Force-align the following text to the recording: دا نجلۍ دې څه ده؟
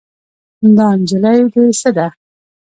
دا 0.77 0.87
نجلۍ 0.99 1.39
دې 1.53 1.63
څه 1.79 1.89
ده؟ 1.97 2.07